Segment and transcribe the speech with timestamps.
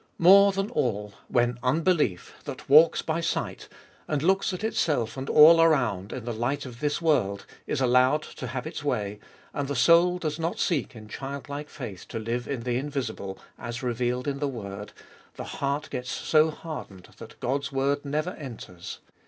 [0.17, 3.69] More than all, when unbelief, that walks by sight,
[4.07, 8.23] and looks at itself and all around in the light of this world, is allowed
[8.23, 9.19] to have its way,
[9.53, 13.83] and the soul does not seek in childlike faith to live in the invisible, as
[13.83, 14.91] revealed in the word,
[15.35, 19.01] the heart gets so hardened that God's word never enters.